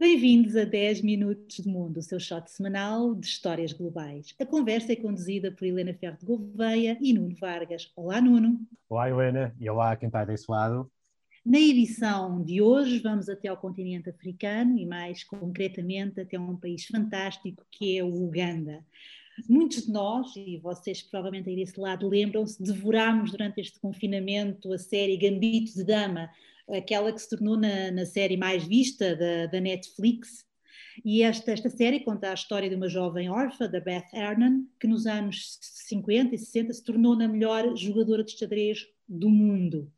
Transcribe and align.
Bem-vindos 0.00 0.54
a 0.54 0.62
10 0.62 1.02
Minutos 1.02 1.56
de 1.56 1.68
Mundo, 1.68 1.96
o 1.96 2.02
seu 2.02 2.20
shot 2.20 2.48
semanal 2.48 3.16
de 3.16 3.26
histórias 3.26 3.72
globais. 3.72 4.32
A 4.40 4.46
conversa 4.46 4.92
é 4.92 4.96
conduzida 4.96 5.50
por 5.50 5.66
Helena 5.66 5.92
Ferro 5.92 6.16
de 6.16 6.24
Gouveia 6.24 6.96
e 7.00 7.12
Nuno 7.12 7.34
Vargas. 7.34 7.90
Olá, 7.96 8.20
Nuno. 8.20 8.60
Olá, 8.88 9.10
Helena, 9.10 9.52
e 9.58 9.68
olá 9.68 9.96
quem 9.96 10.06
está 10.06 10.24
desse 10.24 10.48
lado. 10.48 10.88
Na 11.44 11.58
edição 11.58 12.40
de 12.44 12.62
hoje, 12.62 13.00
vamos 13.00 13.28
até 13.28 13.48
ao 13.48 13.56
continente 13.56 14.08
africano 14.08 14.78
e, 14.78 14.86
mais 14.86 15.24
concretamente, 15.24 16.20
até 16.20 16.38
um 16.38 16.56
país 16.56 16.86
fantástico 16.86 17.66
que 17.68 17.98
é 17.98 18.04
o 18.04 18.24
Uganda. 18.24 18.86
Muitos 19.48 19.86
de 19.86 19.90
nós, 19.90 20.28
e 20.36 20.58
vocês 20.58 21.02
provavelmente 21.02 21.50
aí 21.50 21.56
desse 21.56 21.78
lado, 21.78 22.08
lembram-se, 22.08 22.62
devorámos 22.62 23.32
durante 23.32 23.60
este 23.60 23.80
confinamento 23.80 24.72
a 24.72 24.78
série 24.78 25.16
Gambito 25.16 25.74
de 25.74 25.82
Dama, 25.82 26.30
aquela 26.70 27.12
que 27.12 27.20
se 27.20 27.28
tornou 27.28 27.56
na, 27.56 27.90
na 27.90 28.06
série 28.06 28.36
mais 28.36 28.64
vista 28.64 29.16
da, 29.16 29.46
da 29.46 29.60
Netflix. 29.60 30.46
E 31.04 31.22
esta, 31.22 31.52
esta 31.52 31.70
série 31.70 32.00
conta 32.00 32.30
a 32.30 32.34
história 32.34 32.68
de 32.68 32.74
uma 32.74 32.88
jovem 32.88 33.30
órfã, 33.30 33.68
da 33.68 33.80
Beth 33.80 34.08
Ernan, 34.12 34.64
que 34.80 34.86
nos 34.86 35.06
anos 35.06 35.58
50 35.60 36.34
e 36.34 36.38
60 36.38 36.72
se 36.72 36.84
tornou 36.84 37.16
na 37.16 37.28
melhor 37.28 37.76
jogadora 37.76 38.24
de 38.24 38.32
xadrez 38.32 38.86
do 39.08 39.28
mundo. 39.28 39.90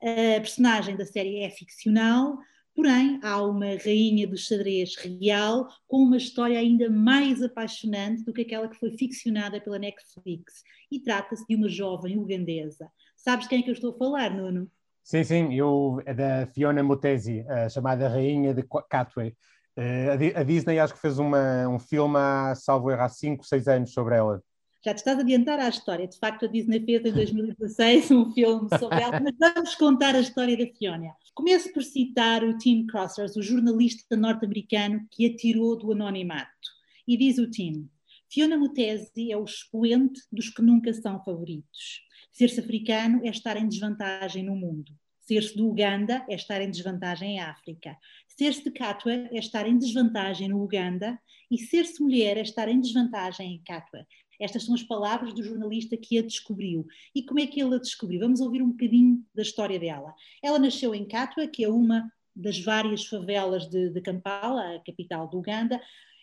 A 0.00 0.40
personagem 0.40 0.96
da 0.96 1.04
série 1.04 1.40
é 1.40 1.50
ficcional, 1.50 2.38
porém 2.74 3.18
há 3.22 3.42
uma 3.42 3.76
rainha 3.76 4.26
do 4.26 4.36
xadrez 4.36 4.94
real 4.96 5.68
com 5.86 5.98
uma 5.98 6.16
história 6.16 6.58
ainda 6.58 6.88
mais 6.88 7.42
apaixonante 7.42 8.24
do 8.24 8.32
que 8.32 8.42
aquela 8.42 8.68
que 8.68 8.78
foi 8.78 8.96
ficcionada 8.96 9.60
pela 9.60 9.78
Netflix. 9.78 10.62
E 10.90 11.00
trata-se 11.00 11.46
de 11.46 11.56
uma 11.56 11.68
jovem 11.68 12.18
ugandesa. 12.18 12.90
Sabes 13.16 13.46
quem 13.48 13.60
é 13.60 13.62
que 13.62 13.70
eu 13.70 13.74
estou 13.74 13.90
a 13.90 13.98
falar, 13.98 14.34
Nuno? 14.34 14.70
Sim, 15.08 15.24
sim, 15.24 15.54
eu, 15.54 16.02
é 16.04 16.12
da 16.12 16.46
Fiona 16.48 16.82
Mutesi, 16.82 17.42
a 17.48 17.66
chamada 17.70 18.10
Rainha 18.10 18.52
de 18.52 18.62
Katwe. 18.90 19.34
Eh, 19.74 20.34
a 20.36 20.42
Disney 20.42 20.78
acho 20.78 20.92
que 20.92 21.00
fez 21.00 21.18
uma, 21.18 21.66
um 21.66 21.78
filme 21.78 22.18
salvo 22.54 22.90
erro, 22.90 23.00
há 23.00 23.08
5, 23.08 23.42
6 23.42 23.68
anos 23.68 23.92
sobre 23.94 24.16
ela. 24.16 24.42
Já 24.84 24.92
te 24.92 24.98
estás 24.98 25.16
a 25.16 25.22
adiantar 25.22 25.58
à 25.60 25.68
história. 25.70 26.06
De 26.06 26.18
facto, 26.18 26.44
a 26.44 26.48
Disney 26.48 26.84
fez 26.84 27.06
em 27.06 27.12
2016 27.12 28.10
um 28.10 28.30
filme 28.34 28.68
sobre 28.78 29.00
ela, 29.00 29.18
mas 29.18 29.34
vamos 29.54 29.74
contar 29.76 30.14
a 30.14 30.20
história 30.20 30.54
da 30.58 30.70
Fiona. 30.76 31.14
Começo 31.34 31.72
por 31.72 31.82
citar 31.82 32.44
o 32.44 32.58
Tim 32.58 32.84
Crossers, 32.84 33.34
o 33.34 33.40
jornalista 33.40 34.14
norte-americano 34.14 35.00
que 35.10 35.24
a 35.24 35.34
tirou 35.34 35.74
do 35.74 35.90
anonimato. 35.90 36.68
E 37.06 37.16
diz 37.16 37.38
o 37.38 37.50
Tim: 37.50 37.88
Fiona 38.30 38.58
Mutesi 38.58 39.32
é 39.32 39.38
o 39.38 39.44
expoente 39.44 40.20
dos 40.30 40.50
que 40.50 40.60
nunca 40.60 40.92
são 40.92 41.18
favoritos. 41.24 42.06
Ser-se 42.32 42.60
africano 42.60 43.20
é 43.24 43.30
estar 43.30 43.56
em 43.56 43.68
desvantagem 43.68 44.44
no 44.44 44.54
mundo. 44.54 44.92
Ser-se 45.20 45.56
do 45.56 45.68
Uganda 45.68 46.24
é 46.28 46.34
estar 46.34 46.60
em 46.60 46.70
desvantagem 46.70 47.36
em 47.36 47.40
África. 47.40 47.96
Ser-se 48.26 48.64
de 48.64 48.70
Katwa 48.70 49.12
é 49.12 49.38
estar 49.38 49.66
em 49.66 49.76
desvantagem 49.76 50.48
no 50.48 50.62
Uganda. 50.62 51.18
E 51.50 51.58
ser-se 51.58 52.02
mulher 52.02 52.36
é 52.36 52.42
estar 52.42 52.68
em 52.68 52.80
desvantagem 52.80 53.54
em 53.54 53.62
Katwa. 53.62 54.06
Estas 54.40 54.64
são 54.64 54.74
as 54.74 54.82
palavras 54.82 55.34
do 55.34 55.42
jornalista 55.42 55.96
que 55.96 56.18
a 56.18 56.22
descobriu. 56.22 56.86
E 57.14 57.22
como 57.22 57.40
é 57.40 57.46
que 57.46 57.60
ele 57.60 57.74
a 57.74 57.78
descobriu? 57.78 58.20
Vamos 58.20 58.40
ouvir 58.40 58.62
um 58.62 58.70
bocadinho 58.70 59.24
da 59.34 59.42
história 59.42 59.78
dela. 59.78 60.14
Ela 60.42 60.58
nasceu 60.58 60.94
em 60.94 61.06
Katwa, 61.06 61.46
que 61.46 61.64
é 61.64 61.68
uma 61.68 62.10
das 62.34 62.58
várias 62.60 63.04
favelas 63.04 63.68
de, 63.68 63.90
de 63.90 64.00
Kampala, 64.00 64.76
a 64.76 64.80
capital 64.80 65.28
do 65.28 65.38
Uganda. 65.38 65.80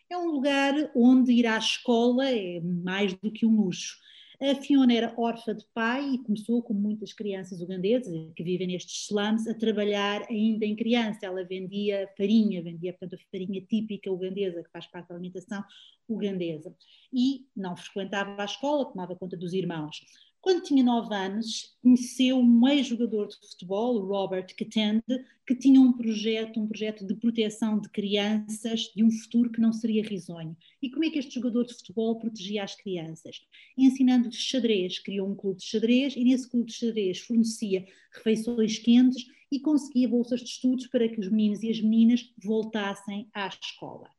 É 0.10 0.18
um 0.18 0.32
lugar 0.32 0.74
onde 0.96 1.34
ir 1.34 1.46
à 1.46 1.58
escola 1.58 2.30
é 2.30 2.62
mais 2.62 3.14
do 3.14 3.32
que 3.32 3.46
um 3.46 3.62
luxo. 3.62 3.98
A 4.42 4.56
Fiona 4.56 4.94
era 4.94 5.14
órfã 5.18 5.56
de 5.56 5.66
pai 5.74 6.16
e 6.16 6.24
começou, 6.24 6.62
como 6.62 6.80
muitas 6.80 7.14
crianças 7.14 7.62
ugandesas 7.62 8.14
que 8.36 8.44
vivem 8.44 8.68
nestes 8.68 9.06
slums, 9.06 9.48
a 9.48 9.54
trabalhar 9.54 10.26
ainda 10.30 10.66
em 10.66 10.76
criança. 10.76 11.26
Ela 11.26 11.44
vendia 11.46 12.10
farinha, 12.18 12.62
vendia, 12.62 12.94
portanto, 12.94 13.20
a 13.20 13.32
farinha 13.32 13.62
típica 13.62 14.12
ugandesa, 14.12 14.64
que 14.64 14.70
faz 14.72 14.88
parte 14.88 15.08
da 15.08 15.16
alimentação 15.16 15.64
ugandesa. 16.08 16.76
E 17.14 17.48
não 17.56 17.76
frequentava 17.78 18.42
a 18.42 18.46
escola, 18.46 18.86
tomava 18.86 19.16
conta 19.16 19.38
dos 19.38 19.54
irmãos. 19.54 20.02
Quando 20.46 20.62
tinha 20.62 20.84
nove 20.84 21.12
anos, 21.12 21.76
conheceu 21.82 22.38
um 22.38 22.68
ex-jogador 22.68 23.30
de 23.30 23.36
futebol, 23.50 23.96
o 23.96 24.06
Robert 24.06 24.46
Katende, 24.56 25.26
que 25.44 25.56
tinha 25.56 25.82
um 25.82 25.92
projeto, 25.92 26.60
um 26.60 26.68
projeto 26.68 27.04
de 27.04 27.16
proteção 27.16 27.80
de 27.80 27.90
crianças 27.90 28.92
de 28.96 29.04
um 29.04 29.10
futuro 29.10 29.50
que 29.50 29.60
não 29.60 29.74
seria 29.74 30.04
risonho. 30.04 30.56
E 30.84 30.92
como 30.92 31.04
é 31.04 31.10
que 31.10 31.18
este 31.18 31.34
jogador 31.34 31.66
de 31.66 31.74
futebol 31.74 32.20
protegia 32.20 32.64
as 32.64 32.76
crianças? 32.76 33.42
Ensinando-lhes 33.76 34.36
xadrez, 34.36 35.00
criou 35.00 35.28
um 35.28 35.34
clube 35.34 35.58
de 35.58 35.66
xadrez 35.66 36.16
e 36.16 36.24
nesse 36.24 36.48
clube 36.48 36.68
de 36.68 36.74
xadrez 36.74 37.22
fornecia 37.22 37.84
refeições 38.14 38.78
quentes 38.78 39.26
e 39.52 39.60
conseguia 39.60 40.08
bolsas 40.08 40.42
de 40.42 40.50
estudos 40.50 40.86
para 40.86 41.10
que 41.10 41.20
os 41.20 41.28
meninos 41.28 41.64
e 41.64 41.72
as 41.72 41.82
meninas 41.82 42.32
voltassem 42.38 43.28
à 43.34 43.48
escola. 43.48 44.12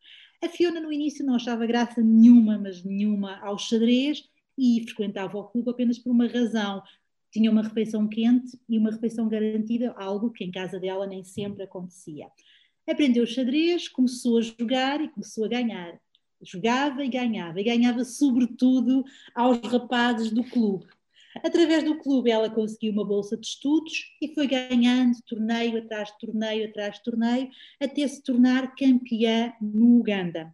A 0.43 0.49
Fiona 0.49 0.81
no 0.81 0.93
início 0.93 1.25
não 1.25 1.37
achava 1.37 1.65
graça 1.67 2.03
nenhuma, 2.03 2.59
mas 2.59 2.83
nenhuma 2.83 3.39
ao 3.39 3.57
xadrez 3.57 4.29
e 4.59 4.83
frequentava 4.84 5.39
o 5.39 5.44
clube 5.44 5.71
apenas 5.71 5.99
por 5.99 6.11
uma 6.11 6.27
razão. 6.27 6.83
Tinha 7.31 7.50
uma 7.50 7.62
refeição 7.62 8.09
quente 8.09 8.59
e 8.69 8.78
uma 8.78 8.91
refeição 8.91 9.28
garantida, 9.28 9.93
algo 9.97 10.31
que 10.31 10.44
em 10.44 10.50
casa 10.50 10.78
dela 10.78 11.06
nem 11.06 11.22
sempre 11.22 11.62
acontecia. 11.62 12.28
Aprendeu 12.89 13.27
xadrez, 13.27 13.89
começou 13.89 14.39
a 14.39 14.43
jogar 14.43 15.00
e 15.00 15.09
começou 15.09 15.45
a 15.45 15.49
ganhar. 15.49 15.99
Jogava 16.43 17.05
e 17.05 17.09
ganhava, 17.09 17.61
e 17.61 17.65
ganhava 17.65 18.05
sobretudo 18.05 19.05
aos 19.34 19.59
rapazes 19.61 20.31
do 20.31 20.45
clube. 20.45 20.87
Através 21.45 21.84
do 21.84 21.99
clube, 21.99 22.31
ela 22.31 22.49
conseguiu 22.49 22.93
uma 22.93 23.05
bolsa 23.05 23.37
de 23.37 23.47
estudos 23.47 24.16
e 24.22 24.34
foi 24.34 24.47
ganhando 24.47 25.21
torneio 25.27 25.78
atrás 25.78 26.11
de 26.11 26.19
torneio 26.19 26.69
atrás 26.69 26.97
de 26.97 27.03
torneio, 27.03 27.50
até 27.81 28.06
se 28.06 28.22
tornar 28.22 28.75
campeã 28.75 29.53
no 29.61 29.99
Uganda. 29.99 30.53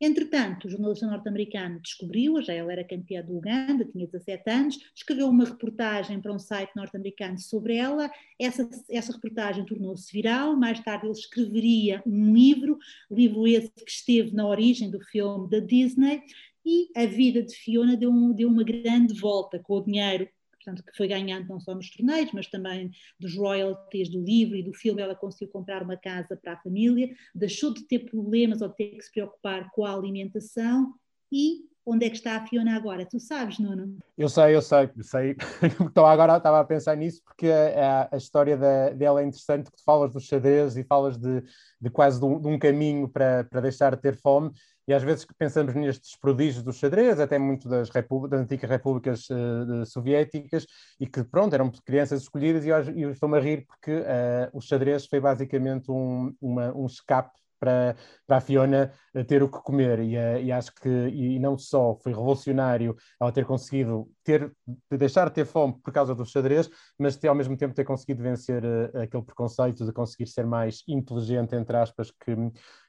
Entretanto, 0.00 0.66
o 0.66 0.70
jornalista 0.70 1.06
norte-americano 1.06 1.80
descobriu-a, 1.80 2.42
já 2.42 2.52
ela 2.52 2.72
era 2.72 2.84
campeã 2.84 3.22
do 3.22 3.36
Uganda, 3.36 3.84
tinha 3.84 4.06
17 4.06 4.50
anos, 4.50 4.78
escreveu 4.94 5.28
uma 5.28 5.44
reportagem 5.44 6.20
para 6.20 6.32
um 6.32 6.38
site 6.38 6.74
norte-americano 6.74 7.38
sobre 7.38 7.76
ela. 7.76 8.10
Essa, 8.38 8.68
essa 8.90 9.12
reportagem 9.12 9.64
tornou-se 9.64 10.12
viral. 10.12 10.56
Mais 10.56 10.80
tarde, 10.80 11.06
ele 11.06 11.12
escreveria 11.12 12.02
um 12.04 12.34
livro, 12.34 12.76
livro 13.10 13.46
esse 13.46 13.70
que 13.70 13.90
esteve 13.90 14.34
na 14.34 14.46
origem 14.46 14.90
do 14.90 15.00
filme 15.00 15.48
da 15.48 15.60
Disney. 15.60 16.22
E 16.66 16.88
a 16.96 17.06
vida 17.06 17.42
de 17.42 17.54
Fiona 17.54 17.96
deu, 17.96 18.12
deu 18.34 18.48
uma 18.48 18.64
grande 18.64 19.14
volta 19.14 19.58
com 19.58 19.74
o 19.74 19.84
dinheiro 19.84 20.28
portanto, 20.64 20.82
que 20.82 20.96
foi 20.96 21.06
ganhando 21.06 21.48
não 21.48 21.60
só 21.60 21.74
nos 21.74 21.90
torneios, 21.90 22.32
mas 22.32 22.46
também 22.46 22.90
dos 23.20 23.36
royalties 23.36 24.08
do 24.08 24.20
livro 24.20 24.56
e 24.56 24.62
do 24.62 24.72
filme, 24.72 25.02
ela 25.02 25.14
conseguiu 25.14 25.52
comprar 25.52 25.82
uma 25.82 25.96
casa 25.96 26.36
para 26.36 26.54
a 26.54 26.62
família, 26.62 27.14
deixou 27.34 27.72
de 27.72 27.82
ter 27.82 28.00
problemas 28.00 28.62
ou 28.62 28.68
de 28.68 28.76
ter 28.76 28.96
que 28.96 29.02
se 29.02 29.12
preocupar 29.12 29.70
com 29.72 29.84
a 29.84 29.94
alimentação 29.94 30.94
e 31.30 31.64
onde 31.86 32.06
é 32.06 32.08
que 32.08 32.16
está 32.16 32.36
a 32.36 32.46
Fiona 32.46 32.74
agora? 32.74 33.04
Tu 33.04 33.20
sabes, 33.20 33.58
Nuno? 33.58 33.98
Eu 34.16 34.28
sei, 34.28 34.54
eu 34.54 34.62
sei, 34.62 34.90
eu 34.96 35.04
sei. 35.04 35.36
Então 35.82 36.06
agora 36.06 36.36
estava 36.36 36.60
a 36.60 36.64
pensar 36.64 36.96
nisso 36.96 37.20
porque 37.24 37.48
a, 37.48 38.08
a 38.10 38.16
história 38.16 38.56
da, 38.56 38.90
dela 38.90 39.20
é 39.20 39.24
interessante, 39.24 39.70
que 39.70 39.76
tu 39.76 39.84
falas 39.84 40.12
dos 40.12 40.24
xadrez 40.24 40.76
e 40.76 40.84
falas 40.84 41.18
de, 41.18 41.42
de 41.80 41.90
quase 41.90 42.18
de 42.18 42.24
um, 42.24 42.40
de 42.40 42.48
um 42.48 42.58
caminho 42.58 43.06
para, 43.08 43.44
para 43.44 43.60
deixar 43.60 43.94
de 43.94 44.00
ter 44.00 44.16
fome 44.16 44.50
e 44.86 44.92
às 44.92 45.02
vezes 45.02 45.26
pensamos 45.38 45.74
nestes 45.74 46.16
prodígios 46.16 46.62
do 46.62 46.72
xadrez, 46.72 47.18
até 47.18 47.38
muito 47.38 47.68
das, 47.68 47.88
das 47.88 48.40
antigas 48.40 48.70
repúblicas 48.70 49.28
uh, 49.30 49.84
soviéticas, 49.86 50.66
e 51.00 51.06
que, 51.06 51.24
pronto, 51.24 51.54
eram 51.54 51.70
crianças 51.84 52.22
escolhidas, 52.22 52.64
e 52.64 52.68
eu, 52.68 52.82
eu 52.96 53.10
estou-me 53.10 53.38
a 53.38 53.40
rir 53.40 53.66
porque 53.66 53.92
uh, 53.92 54.50
o 54.52 54.60
xadrez 54.60 55.06
foi 55.06 55.20
basicamente 55.20 55.90
um, 55.90 56.34
uma, 56.40 56.74
um 56.76 56.86
escape 56.86 57.32
para, 57.64 57.96
para 58.26 58.36
a 58.36 58.40
Fiona 58.40 58.92
eh, 59.14 59.24
ter 59.24 59.42
o 59.42 59.48
que 59.48 59.58
comer. 59.58 60.00
E, 60.00 60.14
e 60.44 60.52
acho 60.52 60.74
que 60.74 60.88
e 60.88 61.38
não 61.38 61.56
só 61.56 61.96
foi 61.96 62.12
revolucionário 62.12 62.94
ela 63.20 63.32
ter 63.32 63.46
conseguido 63.46 64.06
ter 64.22 64.52
deixar 64.90 65.28
de 65.28 65.34
ter 65.34 65.46
fome 65.46 65.74
por 65.82 65.92
causa 65.92 66.14
do 66.14 66.26
xadrez, 66.26 66.68
mas 66.98 67.16
ter, 67.16 67.28
ao 67.28 67.34
mesmo 67.34 67.56
tempo 67.56 67.74
ter 67.74 67.84
conseguido 67.84 68.22
vencer 68.22 68.62
uh, 68.64 68.98
aquele 69.02 69.22
preconceito 69.22 69.86
de 69.86 69.92
conseguir 69.92 70.26
ser 70.26 70.46
mais 70.46 70.82
inteligente 70.86 71.56
entre 71.56 71.76
aspas 71.76 72.10
que 72.10 72.36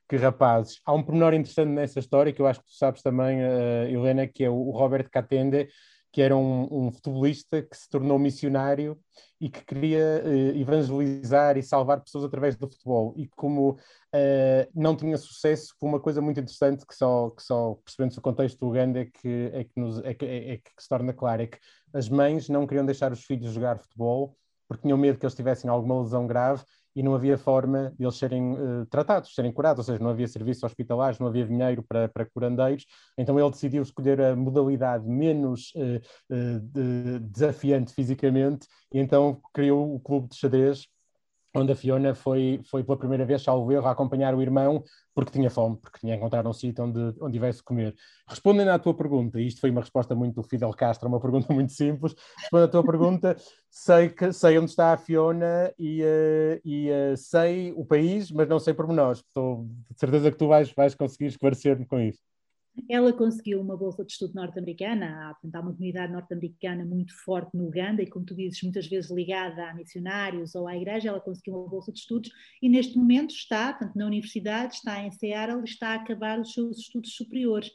que 0.07 0.15
rapazes. 0.15 0.79
Há 0.85 0.93
um 0.93 1.03
pormenor 1.03 1.33
interessante 1.33 1.69
nessa 1.69 1.99
história 1.99 2.31
que 2.31 2.41
eu 2.41 2.47
acho 2.47 2.59
que 2.59 2.67
tu 2.67 2.75
sabes 2.75 3.01
também, 3.01 3.39
uh, 3.39 3.87
Helena, 3.87 4.27
que 4.27 4.43
é 4.43 4.49
o 4.49 4.69
Robert 4.71 5.09
Catende, 5.09 5.67
que 6.11 6.21
era 6.21 6.35
um, 6.35 6.67
um, 6.71 6.91
futebolista 6.91 7.61
que 7.61 7.75
se 7.75 7.89
tornou 7.89 8.17
missionário 8.17 8.97
e 9.41 9.49
que 9.49 9.65
queria 9.65 10.23
uh, 10.23 10.57
evangelizar 10.57 11.57
e 11.57 11.63
salvar 11.63 11.99
pessoas 12.01 12.23
através 12.23 12.55
do 12.55 12.69
futebol. 12.69 13.13
E 13.17 13.27
como 13.27 13.71
uh, 13.71 13.77
não 14.73 14.95
tinha 14.95 15.17
sucesso, 15.17 15.75
foi 15.79 15.89
uma 15.89 15.99
coisa 15.99 16.21
muito 16.21 16.39
interessante 16.39 16.85
que 16.85 16.95
só, 16.95 17.31
que 17.31 17.43
só 17.43 17.71
o 17.71 18.21
contexto 18.21 18.59
do 18.59 18.67
Uganda 18.69 19.01
é 19.01 19.05
que, 19.05 19.51
é, 19.53 19.63
que 19.65 19.77
nos, 19.79 19.99
é, 20.03 20.13
que, 20.13 20.25
é, 20.25 20.53
é 20.53 20.57
que 20.57 20.71
se 20.79 20.87
torna 20.87 21.11
claro, 21.11 21.41
é 21.41 21.47
que 21.47 21.57
as 21.93 22.07
mães 22.07 22.47
não 22.47 22.65
queriam 22.65 22.85
deixar 22.85 23.11
os 23.11 23.25
filhos 23.25 23.51
jogar 23.51 23.79
futebol 23.79 24.37
porque 24.67 24.83
tinham 24.83 24.97
medo 24.97 25.19
que 25.19 25.25
eles 25.25 25.35
tivessem 25.35 25.69
alguma 25.69 26.01
lesão 26.01 26.25
grave 26.25 26.63
e 26.95 27.03
não 27.03 27.13
havia 27.13 27.37
forma 27.37 27.93
de 27.97 28.05
eles 28.05 28.15
serem 28.15 28.53
uh, 28.53 28.85
tratados, 28.85 29.35
serem 29.35 29.51
curados, 29.51 29.79
ou 29.79 29.93
seja, 29.93 30.03
não 30.03 30.11
havia 30.11 30.27
serviços 30.27 30.63
hospitalares, 30.63 31.19
não 31.19 31.27
havia 31.27 31.45
dinheiro 31.45 31.83
para, 31.83 32.07
para 32.07 32.25
curandeiros, 32.25 32.85
então 33.17 33.39
ele 33.39 33.49
decidiu 33.51 33.83
escolher 33.83 34.21
a 34.21 34.35
modalidade 34.35 35.07
menos 35.07 35.73
uh, 35.75 36.33
uh, 36.33 36.59
de, 36.59 37.19
desafiante 37.19 37.93
fisicamente, 37.93 38.67
e 38.93 38.99
então 38.99 39.41
criou 39.53 39.95
o 39.95 39.99
clube 39.99 40.29
de 40.29 40.35
xadrez 40.35 40.87
onde 41.55 41.71
a 41.71 41.75
Fiona 41.75 42.13
foi, 42.13 42.59
foi 42.69 42.83
pela 42.83 42.97
primeira 42.97 43.25
vez, 43.25 43.41
salvo 43.41 43.71
erro, 43.71 43.87
a 43.87 43.91
acompanhar 43.91 44.35
o 44.35 44.41
irmão 44.41 44.83
porque 45.13 45.31
tinha 45.31 45.49
fome, 45.49 45.77
porque 45.77 45.99
tinha 45.99 46.15
encontrado 46.15 46.49
um 46.49 46.53
sítio 46.53 46.83
onde, 46.83 46.99
onde 47.21 47.31
tivesse 47.31 47.63
comer. 47.63 47.95
Respondendo 48.27 48.69
à 48.69 48.77
tua 48.77 48.93
pergunta, 48.93 49.39
isto 49.39 49.61
foi 49.61 49.71
uma 49.71 49.79
resposta 49.79 50.13
muito 50.13 50.35
do 50.35 50.43
Fidel 50.43 50.71
Castro, 50.71 51.07
uma 51.07 51.21
pergunta 51.21 51.53
muito 51.53 51.71
simples, 51.71 52.13
respondendo 52.37 52.67
à 52.67 52.71
tua 52.71 52.83
pergunta, 52.83 53.35
sei, 53.71 54.09
que, 54.09 54.33
sei 54.33 54.57
onde 54.57 54.71
está 54.71 54.91
a 54.91 54.97
Fiona 54.97 55.73
e, 55.79 56.03
uh, 56.03 56.61
e 56.65 56.89
uh, 56.89 57.17
sei 57.17 57.71
o 57.77 57.85
país, 57.85 58.29
mas 58.29 58.47
não 58.47 58.59
sei 58.59 58.73
pormenores. 58.73 59.19
Estou 59.19 59.65
de 59.89 59.99
certeza 59.99 60.31
que 60.31 60.37
tu 60.37 60.47
vais, 60.47 60.71
vais 60.73 60.93
conseguir 60.93 61.27
esclarecer-me 61.27 61.85
com 61.85 61.99
isso. 61.99 62.19
Ela 62.89 63.13
conseguiu 63.13 63.61
uma 63.61 63.77
bolsa 63.77 64.03
de 64.03 64.11
estudo 64.11 64.33
norte-americana, 64.35 65.29
há, 65.29 65.33
portanto, 65.33 65.55
há 65.55 65.59
uma 65.61 65.73
comunidade 65.73 66.11
norte-americana 66.11 66.85
muito 66.85 67.13
forte 67.23 67.55
no 67.55 67.67
Uganda 67.67 68.01
e, 68.01 68.07
como 68.07 68.25
tu 68.25 68.35
dizes, 68.35 68.61
muitas 68.61 68.87
vezes 68.87 69.09
ligada 69.09 69.69
a 69.69 69.73
missionários 69.73 70.55
ou 70.55 70.67
à 70.67 70.75
igreja, 70.75 71.09
ela 71.09 71.19
conseguiu 71.19 71.55
uma 71.55 71.69
bolsa 71.69 71.91
de 71.91 71.99
estudos 71.99 72.31
e 72.61 72.69
neste 72.69 72.97
momento 72.97 73.31
está, 73.31 73.73
tanto 73.73 73.97
na 73.97 74.05
universidade, 74.05 74.75
está 74.75 75.01
em 75.03 75.11
Seattle 75.11 75.63
está 75.63 75.89
a 75.89 75.95
acabar 75.95 76.39
os 76.39 76.53
seus 76.53 76.79
estudos 76.79 77.15
superiores. 77.15 77.71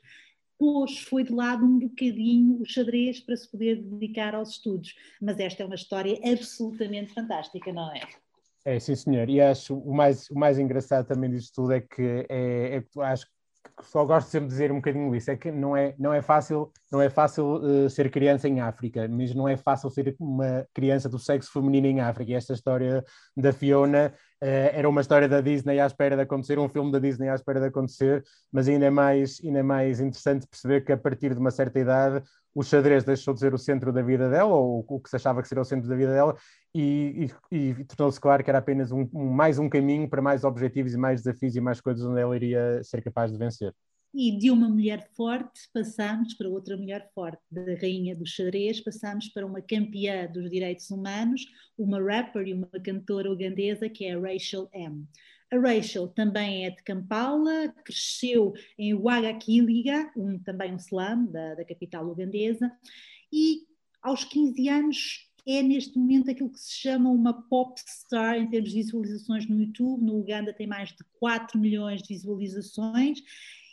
Pois 0.59 0.99
foi 0.99 1.25
de 1.25 1.33
lado 1.33 1.65
um 1.65 1.79
bocadinho 1.79 2.61
o 2.61 2.67
xadrez 2.67 3.21
para 3.21 3.37
se 3.37 3.51
poder 3.51 3.83
dedicar 3.83 4.35
aos 4.35 4.51
estudos, 4.51 4.95
mas 5.21 5.41
esta 5.41 5.63
é 5.63 5.67
uma 5.67 5.75
história 5.75 6.21
absolutamente 6.23 7.15
fantástica, 7.15 7.73
não 7.73 7.91
é? 7.95 8.03
É, 8.65 8.79
sim, 8.79 8.95
senhor. 8.95 9.29
E 9.31 9.41
acho 9.41 9.75
o 9.79 9.95
mais, 9.95 10.29
o 10.29 10.39
mais 10.39 10.59
engraçado 10.59 11.07
também 11.07 11.31
disto 11.31 11.63
tudo 11.63 11.73
é 11.73 11.81
que 11.81 12.27
é, 12.29 12.77
é, 12.77 13.03
acho 13.05 13.25
que 13.25 13.33
só 13.83 14.05
gosto 14.05 14.29
sempre 14.29 14.49
de 14.49 14.53
dizer 14.53 14.73
um 14.73 14.77
bocadinho 14.77 15.15
isso, 15.15 15.31
é 15.31 15.37
que 15.37 15.51
não 15.51 15.77
é, 15.77 15.95
não 15.99 16.13
é 16.13 16.23
fácil, 16.23 16.71
não 16.91 17.01
é 17.01 17.09
fácil 17.09 17.57
uh, 17.57 17.91
ser 17.91 18.11
criança 18.11 18.49
em 18.49 18.61
África, 18.61 19.07
mas 19.09 19.35
não 19.35 19.49
é 19.49 19.57
fácil 19.57 19.91
ser 19.91 20.15
uma 20.19 20.67
criança 20.75 21.09
do 21.09 21.19
sexo 21.19 21.53
feminino 21.53 21.87
em 21.87 22.01
África. 22.01 22.31
E 22.31 22.35
esta 22.35 22.53
história 22.53 23.05
da 23.37 23.53
Fiona 23.53 24.13
uh, 24.43 24.47
era 24.73 24.89
uma 24.89 25.01
história 25.01 25.29
da 25.29 25.41
Disney 25.41 25.81
à 25.81 25.87
espera 25.87 26.17
de 26.17 26.23
acontecer, 26.23 26.59
um 26.59 26.69
filme 26.69 26.93
da 26.93 26.99
Disney 26.99 27.29
à 27.29 27.35
espera 27.35 27.61
de 27.61 27.67
acontecer, 27.67 28.23
mas 28.53 28.69
ainda 28.69 28.87
é 28.87 28.91
mais, 28.91 29.41
ainda 29.45 29.59
é 29.61 29.63
mais 29.63 30.01
interessante 30.01 30.47
perceber 30.47 30.83
que 30.83 30.93
a 30.93 30.97
partir 30.97 31.35
de 31.35 31.41
uma 31.41 31.51
certa 31.51 31.79
idade 31.79 32.23
o 32.55 32.63
xadrez 32.63 33.05
deixou 33.05 33.33
de 33.33 33.41
ser 33.41 33.55
o 33.55 33.59
centro 33.59 33.93
da 33.93 34.03
vida 34.03 34.29
dela, 34.29 34.55
ou 34.55 34.85
o 34.89 35.01
que 35.01 35.09
se 35.09 35.17
achava 35.17 35.41
que 35.43 35.49
seria 35.49 35.63
o 35.63 35.65
centro 35.65 35.89
da 35.89 35.97
vida 35.97 36.13
dela, 36.13 36.37
e, 36.75 37.31
e, 37.51 37.57
e 37.57 37.85
tornou-se 37.85 38.21
claro 38.21 38.43
que 38.43 38.51
era 38.51 38.59
apenas 38.59 38.91
um, 38.91 39.09
um, 39.15 39.31
mais 39.31 39.59
um 39.59 39.69
caminho 39.69 40.09
para 40.09 40.23
mais 40.23 40.45
objetivos 40.45 40.95
e 40.95 40.97
mais 40.97 41.23
desafios 41.23 41.55
e 41.55 41.61
mais 41.61 41.81
coisas 41.81 42.05
onde 42.05 42.21
ela 42.21 42.35
iria 42.35 42.83
ser 42.83 43.03
capaz 43.03 43.31
de 43.31 43.39
vencer. 43.39 43.75
E 44.13 44.37
de 44.37 44.51
uma 44.51 44.69
mulher 44.69 45.09
forte 45.17 45.69
passamos 45.73 46.35
para 46.35 46.49
outra 46.49 46.77
mulher 46.77 47.09
forte, 47.15 47.41
da 47.49 47.63
rainha 47.77 48.17
do 48.17 48.27
xadrez, 48.27 48.81
passamos 48.81 49.29
para 49.29 49.47
uma 49.47 49.63
campeã 49.63 50.27
dos 50.27 50.51
direitos 50.51 50.91
humanos, 50.91 51.43
uma 51.79 52.03
rapper 52.03 52.49
e 52.49 52.55
uma 52.55 52.67
cantora 52.85 53.31
ugandesa 53.31 53.89
que 53.89 54.05
é 54.05 54.15
a 54.15 54.19
Rachel 54.19 54.69
M. 54.73 55.07
A 55.53 55.59
Rachel 55.59 56.07
também 56.09 56.65
é 56.65 56.71
de 56.71 56.83
Kampala, 56.83 57.75
cresceu 57.85 58.53
em 58.79 58.95
Ouagaquiliga, 58.95 60.13
um, 60.17 60.39
também 60.39 60.73
um 60.73 60.77
slum 60.77 61.27
da, 61.27 61.57
da 61.57 61.65
capital 61.65 62.07
ugandesa, 62.07 62.71
e 63.33 63.67
aos 64.01 64.25
15 64.25 64.69
anos 64.69 65.31
é 65.47 65.63
neste 65.63 65.99
momento 65.99 66.31
aquilo 66.31 66.51
que 66.51 66.61
se 66.61 66.73
chama 66.73 67.11
uma 67.11 67.43
pop 67.49 67.81
star 67.85 68.37
em 68.37 68.49
termos 68.49 68.71
de 68.71 68.77
visualizações 68.77 69.49
no 69.49 69.61
YouTube. 69.61 70.05
No 70.05 70.21
Uganda 70.21 70.53
tem 70.53 70.67
mais 70.67 70.91
de 70.91 71.03
4 71.19 71.59
milhões 71.59 72.03
de 72.03 72.09
visualizações 72.09 73.21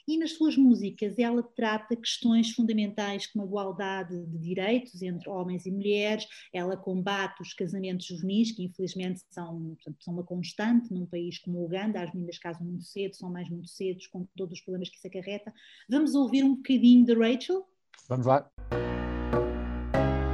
e 0.08 0.18
nas 0.18 0.32
suas 0.32 0.56
músicas 0.56 1.20
ela 1.20 1.44
trata 1.44 1.96
questões 1.96 2.52
fundamentais 2.52 3.28
como 3.28 3.44
a 3.44 3.48
igualdade 3.48 4.26
de 4.26 4.38
direitos 4.38 5.02
entre 5.02 5.30
homens 5.30 5.66
e 5.66 5.72
mulheres, 5.72 6.26
ela 6.54 6.78
combate 6.78 7.42
os 7.42 7.54
casamentos 7.54 8.06
juvenis, 8.06 8.52
que 8.52 8.64
infelizmente 8.64 9.22
são, 9.30 9.76
portanto, 9.76 9.98
são 10.04 10.14
uma 10.14 10.24
constante 10.24 10.94
num 10.94 11.06
país 11.06 11.40
como 11.40 11.60
o 11.60 11.66
Uganda, 11.66 12.02
as 12.02 12.14
meninas 12.14 12.38
casam 12.38 12.66
muito 12.66 12.86
cedo, 12.86 13.16
são 13.16 13.30
mais 13.30 13.50
muito 13.50 13.68
cedo, 13.68 14.00
com 14.12 14.26
todos 14.36 14.54
os 14.54 14.62
problemas 14.62 14.90
que 14.90 14.96
isso 14.96 15.08
acarreta. 15.08 15.54
Vamos 15.90 16.16
ouvir 16.16 16.44
um 16.44 16.56
bocadinho 16.56 17.06
de 17.06 17.14
Rachel? 17.14 17.68
Vamos 18.08 18.26
lá. 18.26 18.50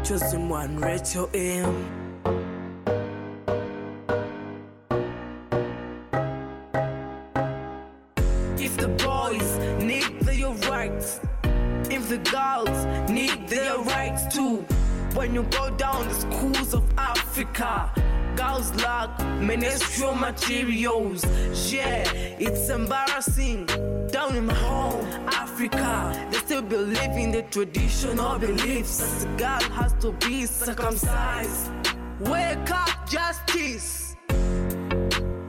Chosen 0.05 0.51
one, 0.51 0.75
Rachel 0.79 1.29
M. 1.33 2.02
the 12.13 12.17
girls 12.29 13.09
need 13.09 13.47
their 13.47 13.77
rights 13.79 14.35
too. 14.35 14.57
When 15.15 15.33
you 15.33 15.43
go 15.43 15.69
down 15.71 16.07
the 16.07 16.13
schools 16.13 16.73
of 16.73 16.83
Africa, 16.97 17.91
girls 18.35 18.73
lack 18.83 19.19
menstrual 19.41 20.15
materials. 20.15 21.23
Yeah, 21.71 22.03
it's 22.39 22.69
embarrassing. 22.69 23.65
Down 24.11 24.35
in 24.35 24.45
my 24.45 24.53
home, 24.53 25.05
Africa, 25.27 26.27
they 26.31 26.37
still 26.37 26.61
believe 26.61 27.15
in 27.23 27.31
the 27.31 27.43
traditional 27.43 28.37
beliefs. 28.37 28.97
That 28.99 29.19
the 29.21 29.37
girl 29.43 29.71
has 29.71 29.93
to 30.01 30.11
be 30.13 30.45
circumcised. 30.45 31.71
Wake 32.19 32.71
up, 32.71 33.09
justice. 33.09 34.15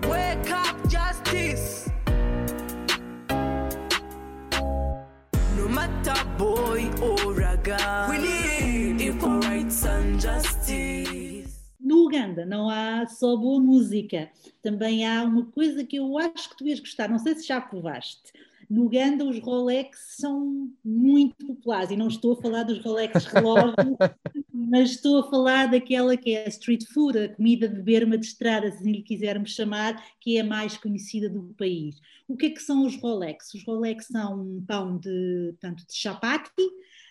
Wake 0.08 0.50
up, 0.50 0.88
justice. 0.88 1.83
Matter 6.04 6.24
boy 6.36 6.90
or 7.00 7.40
a 7.40 7.56
girl. 7.56 8.08
We 8.10 8.18
need 8.18 9.00
equal 9.00 9.40
rights 9.40 9.84
and 9.84 10.20
justice. 10.20 11.54
No 11.80 12.06
Uganda 12.06 12.46
não 12.46 12.68
há 12.68 13.06
só 13.06 13.36
boa 13.36 13.60
música, 13.60 14.30
também 14.62 15.06
há 15.06 15.22
uma 15.22 15.46
coisa 15.46 15.84
que 15.84 15.96
eu 15.96 16.16
acho 16.18 16.50
que 16.50 16.56
tu 16.56 16.66
ias 16.66 16.80
gostar, 16.80 17.08
não 17.08 17.18
sei 17.18 17.34
se 17.34 17.46
já 17.46 17.60
provaste. 17.60 18.32
No 18.70 18.86
Uganda, 18.86 19.24
os 19.24 19.38
Rolex 19.38 20.16
são 20.18 20.70
muito 20.82 21.46
populares, 21.46 21.90
e 21.90 21.96
não 21.96 22.08
estou 22.08 22.32
a 22.32 22.40
falar 22.40 22.62
dos 22.62 22.82
Rolex 22.82 23.24
relógios, 23.26 23.96
mas 24.56 24.90
estou 24.90 25.18
a 25.18 25.28
falar 25.28 25.66
daquela 25.66 26.16
que 26.16 26.30
é 26.30 26.44
a 26.44 26.48
street 26.48 26.84
food, 26.92 27.18
a 27.18 27.28
comida 27.34 27.68
de 27.68 27.82
berma 27.82 28.16
de 28.16 28.24
estrada, 28.24 28.70
se 28.70 28.84
lhe 28.84 29.02
quisermos 29.02 29.50
chamar, 29.50 30.00
que 30.20 30.38
é 30.38 30.42
a 30.42 30.44
mais 30.44 30.76
conhecida 30.76 31.28
do 31.28 31.52
país. 31.58 31.96
O 32.28 32.36
que 32.36 32.46
é 32.46 32.50
que 32.50 32.60
são 32.60 32.86
os 32.86 32.94
Rolex? 32.96 33.52
Os 33.52 33.64
Rolex 33.64 34.06
são 34.06 34.40
um 34.40 34.64
pão 34.64 34.96
de, 34.96 35.56
tanto 35.58 35.84
de 35.84 35.92
chapati, 35.92 36.62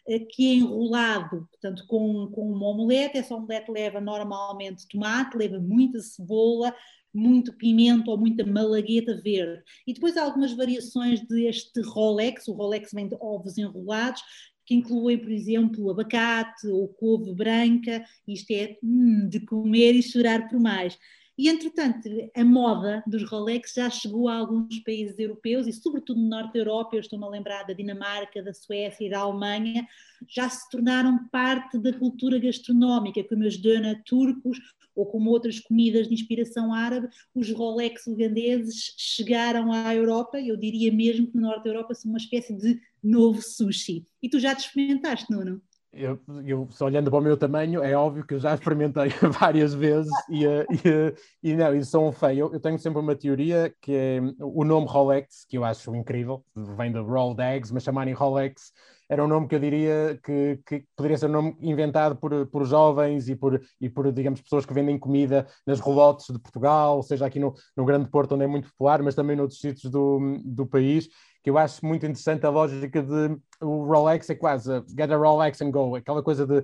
eh, 0.07 0.19
que 0.19 0.51
é 0.51 0.53
enrolado, 0.53 1.45
portanto, 1.51 1.85
com, 1.85 2.27
com 2.27 2.50
uma 2.50 2.67
omelete. 2.67 3.17
Essa 3.17 3.35
omelete 3.35 3.69
leva 3.69 4.00
normalmente 4.00 4.88
tomate, 4.88 5.38
leva 5.38 5.59
muita 5.59 6.00
cebola, 6.00 6.73
muito 7.13 7.53
pimento 7.53 8.09
ou 8.09 8.17
muita 8.17 8.45
malagueta 8.45 9.21
verde. 9.21 9.62
E 9.85 9.93
depois 9.93 10.15
há 10.15 10.23
algumas 10.23 10.53
variações 10.53 11.19
deste 11.27 11.81
Rolex, 11.81 12.47
o 12.47 12.53
Rolex 12.53 12.91
vem 12.93 13.07
de 13.07 13.15
ovos 13.19 13.57
enrolados, 13.57 14.23
que 14.65 14.75
incluem, 14.75 15.17
por 15.17 15.32
exemplo, 15.32 15.89
abacate 15.89 16.67
ou 16.67 16.88
couve 16.88 17.34
branca, 17.34 18.03
isto 18.27 18.51
é 18.51 18.77
hum, 18.84 19.27
de 19.27 19.39
comer 19.41 19.93
e 19.93 20.03
chorar 20.03 20.48
por 20.48 20.60
mais. 20.60 20.98
E, 21.36 21.50
entretanto, 21.50 22.08
a 22.36 22.46
moda 22.46 23.03
dos 23.08 23.24
Rolex 23.24 23.74
já 23.74 23.89
chegou 23.89 24.27
a 24.29 24.36
alguns 24.36 24.79
países 24.82 25.17
europeus 25.17 25.65
e, 25.65 25.74
sobretudo 25.74 26.22
no 26.22 26.29
norte 26.29 26.53
da 26.53 26.60
Europa, 26.60 26.96
eu 26.96 27.00
estou-me 27.00 27.25
a 27.25 27.29
lembrar 27.29 27.63
da 27.63 27.74
Dinamarca, 27.74 28.43
da 28.43 28.53
Suécia 28.53 29.08
e 29.08 29.10
da 29.10 29.22
Alemanha, 29.22 29.88
já 30.29 30.48
se 30.48 30.70
tornaram 30.70 31.27
parte 31.29 31.79
da 31.79 31.91
cultura 31.91 32.38
gastronómica, 32.38 33.24
como 33.24 33.48
os 33.48 33.58
döner 33.58 34.03
turcos 34.03 34.60
ou 34.96 35.08
como 35.08 35.32
outras 35.32 35.60
comidas 35.60 36.08
de 36.08 36.13
inspiração 36.13 36.72
árabe. 36.72 37.10
Os 37.34 37.50
Rolex 37.51 38.05
ugandeses 38.05 38.93
chegaram 38.96 39.72
à 39.74 39.96
Europa, 39.96 40.39
eu 40.39 40.55
diria 40.55 40.91
mesmo 40.91 41.25
que 41.25 41.36
no 41.36 41.48
norte 41.48 41.63
da 41.63 41.72
Europa 41.72 41.96
são 41.96 42.12
uma 42.12 42.20
espécie 42.20 42.55
de 42.55 42.79
novo 43.03 43.41
sushi. 43.41 44.05
E 44.22 44.29
tu 44.29 44.39
já 44.39 44.55
te 44.55 44.65
experimentaste, 44.65 45.31
Nuno? 45.31 45.62
eu, 45.93 46.19
eu 46.43 46.67
olhando 46.81 47.12
para 47.12 47.19
o 47.19 47.22
meu 47.22 47.38
tamanho, 47.38 47.83
é 47.83 47.95
óbvio 47.95 48.25
que 48.25 48.33
eu 48.33 48.39
já 48.39 48.53
experimentei 48.53 49.10
várias 49.39 49.74
vezes 49.74 50.12
e, 50.27 50.45
eh, 50.45 50.65
e, 50.72 50.89
eh, 50.89 51.15
e 51.43 51.55
não, 51.55 51.75
e 51.75 51.86
são 51.86 52.12
feio. 52.12 52.48
Eu, 52.48 52.53
eu, 52.53 52.60
tenho 52.60 52.79
sempre 52.79 53.00
uma 53.00 53.15
teoria 53.15 53.74
que 53.79 53.93
é 53.93 54.19
o 54.39 54.63
nome 54.63 54.88
Rolex, 54.88 55.45
que 55.48 55.57
eu 55.57 55.63
acho 55.63 55.95
incrível, 55.95 56.43
vem 56.55 56.91
de 56.91 57.00
Rolled 57.00 57.41
Eggs, 57.41 57.72
mas 57.72 57.83
chamarem 57.83 58.13
Rolex 58.13 58.72
era 59.07 59.24
um 59.24 59.27
nome 59.27 59.48
que 59.48 59.53
eu 59.53 59.60
diria 59.60 60.19
que, 60.24 60.60
que 60.65 60.86
poderia 60.95 61.17
ser 61.17 61.27
um 61.27 61.33
nome 61.33 61.55
inventado 61.62 62.15
por, 62.15 62.48
por 62.48 62.65
jovens 62.65 63.29
e 63.29 63.36
por, 63.36 63.62
e 63.79 63.88
por, 63.88 64.12
digamos, 64.12 64.41
pessoas 64.41 64.65
que 64.65 64.74
vendem 64.74 64.98
comida 64.98 65.45
nas 65.67 65.79
rolotes 65.79 66.27
de 66.33 66.39
Portugal, 66.39 67.03
seja 67.03 67.25
aqui 67.25 67.39
no, 67.39 67.53
no 67.77 67.86
Grande 67.86 68.10
Porto, 68.10 68.33
onde 68.33 68.45
é 68.45 68.48
muito 68.48 68.69
popular, 68.69 69.03
mas 69.03 69.13
também 69.13 69.36
noutros 69.36 69.60
sítios 69.60 69.91
do, 69.91 70.41
do 70.43 70.65
país 70.65 71.10
que 71.43 71.50
eu 71.50 71.57
acho 71.57 71.85
muito 71.85 72.05
interessante 72.05 72.45
a 72.45 72.50
lógica 72.50 73.03
de 73.03 73.38
o 73.63 73.86
Rolex 73.86 74.29
é 74.29 74.36
quase 74.36 74.84
get 74.98 75.12
a 75.12 75.17
Rolex 75.17 75.62
and 75.62 75.72
go, 75.72 75.96
aquela 75.96 76.22
coisa 76.22 76.46
de 76.46 76.63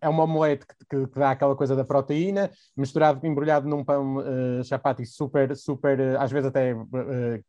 é 0.00 0.08
uma 0.08 0.24
omelete 0.24 0.66
que, 0.66 1.06
que, 1.06 1.18
dá 1.18 1.30
aquela 1.30 1.54
coisa 1.54 1.76
da 1.76 1.84
proteína, 1.84 2.50
misturado, 2.76 3.24
embrulhado 3.26 3.68
num 3.68 3.84
pão 3.84 4.16
uh, 4.16 4.64
chapati 4.64 5.04
super, 5.06 5.56
super, 5.56 5.98
uh, 6.00 6.20
às 6.20 6.30
vezes 6.30 6.48
até 6.48 6.74
uh, 6.74 6.86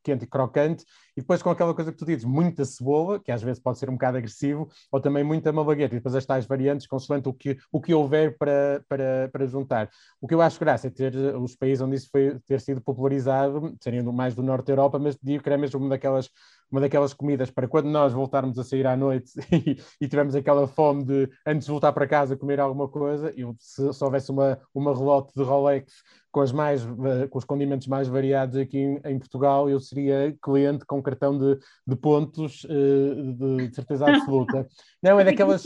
quente 0.03 0.25
e 0.25 0.27
crocante, 0.27 0.85
e 1.15 1.21
depois 1.21 1.41
com 1.41 1.49
aquela 1.49 1.73
coisa 1.73 1.91
que 1.91 1.97
tu 1.97 2.05
dizes, 2.05 2.25
muita 2.25 2.65
cebola, 2.65 3.19
que 3.19 3.31
às 3.31 3.41
vezes 3.41 3.61
pode 3.61 3.79
ser 3.79 3.89
um 3.89 3.93
bocado 3.93 4.17
agressivo, 4.17 4.69
ou 4.91 4.99
também 4.99 5.23
muita 5.23 5.51
malagueta, 5.51 5.95
e 5.95 5.97
depois 5.97 6.15
as 6.15 6.25
tais 6.25 6.45
variantes, 6.45 6.87
consoante 6.87 7.29
o 7.29 7.33
que, 7.33 7.57
o 7.71 7.81
que 7.81 7.93
houver 7.93 8.37
para, 8.37 8.83
para, 8.87 9.29
para 9.31 9.45
juntar. 9.45 9.89
O 10.19 10.27
que 10.27 10.33
eu 10.33 10.41
acho 10.41 10.59
graça 10.59 10.87
é 10.87 10.89
ter 10.89 11.15
os 11.35 11.55
países 11.55 11.81
onde 11.81 11.95
isso 11.95 12.09
foi 12.11 12.39
ter 12.45 12.59
sido 12.59 12.81
popularizado, 12.81 13.75
seriam 13.81 14.11
mais 14.11 14.35
do 14.35 14.43
norte 14.43 14.67
da 14.67 14.73
Europa, 14.73 14.99
mas 14.99 15.17
digo 15.21 15.41
que 15.41 15.49
era 15.49 15.57
mesmo 15.57 15.79
uma 15.79 15.89
daquelas 15.89 16.29
uma 16.75 16.81
daquelas 16.81 17.13
comidas 17.13 17.49
para 17.49 17.69
quando 17.69 17.87
nós 17.87 18.11
voltarmos 18.11 18.59
a 18.59 18.63
sair 18.63 18.85
à 18.85 18.97
noite 18.97 19.31
e, 19.49 19.77
e 20.01 20.07
tivermos 20.09 20.35
aquela 20.35 20.67
fome 20.67 21.05
de, 21.05 21.29
antes 21.47 21.65
de 21.65 21.71
voltar 21.71 21.93
para 21.93 22.05
casa, 22.05 22.35
comer 22.35 22.59
alguma 22.59 22.89
coisa, 22.89 23.31
e 23.31 23.45
se, 23.57 23.93
se 23.93 24.03
houvesse 24.03 24.29
uma, 24.29 24.59
uma 24.73 24.93
relote 24.93 25.31
de 25.33 25.41
Rolex 25.41 25.93
com, 26.29 26.41
as 26.41 26.51
mais, 26.51 26.85
com 27.29 27.37
os 27.37 27.45
condimentos 27.45 27.87
mais 27.87 28.09
variados 28.09 28.57
aqui 28.57 28.77
em, 28.77 28.99
em 29.05 29.17
Portugal, 29.17 29.69
eu 29.69 29.79
seria 29.79 30.35
cliente 30.43 30.85
com 30.85 31.01
cartão 31.01 31.37
de, 31.39 31.57
de 31.87 31.95
pontos 31.95 32.67
eh, 32.69 33.33
de, 33.33 33.69
de 33.69 33.75
certeza 33.75 34.05
absoluta. 34.05 34.67
Não, 35.01 35.17
é 35.17 35.23
daquelas 35.23 35.63